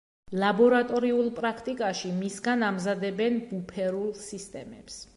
[0.43, 5.03] ლაბორატორიულ პრაქტიკაში მისგან ამზადებენ ბუფერულ სისტემებს.